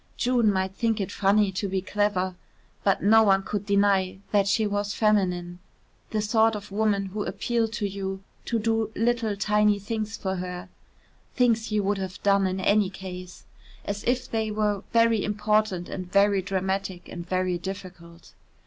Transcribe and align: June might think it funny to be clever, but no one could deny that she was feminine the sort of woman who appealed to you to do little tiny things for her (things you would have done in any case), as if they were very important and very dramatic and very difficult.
June 0.17 0.51
might 0.51 0.73
think 0.73 0.99
it 0.99 1.11
funny 1.11 1.51
to 1.51 1.67
be 1.69 1.79
clever, 1.79 2.33
but 2.83 3.03
no 3.03 3.21
one 3.21 3.43
could 3.43 3.67
deny 3.67 4.17
that 4.31 4.47
she 4.47 4.65
was 4.65 4.95
feminine 4.95 5.59
the 6.09 6.23
sort 6.23 6.55
of 6.55 6.71
woman 6.71 7.05
who 7.05 7.23
appealed 7.23 7.71
to 7.71 7.87
you 7.87 8.23
to 8.45 8.57
do 8.57 8.91
little 8.95 9.35
tiny 9.37 9.77
things 9.77 10.17
for 10.17 10.37
her 10.37 10.69
(things 11.35 11.71
you 11.71 11.83
would 11.83 11.99
have 11.99 12.23
done 12.23 12.47
in 12.47 12.59
any 12.59 12.89
case), 12.89 13.45
as 13.85 14.03
if 14.05 14.27
they 14.27 14.49
were 14.49 14.81
very 14.91 15.23
important 15.23 15.87
and 15.87 16.11
very 16.11 16.41
dramatic 16.41 17.07
and 17.07 17.29
very 17.29 17.59
difficult. 17.59 18.33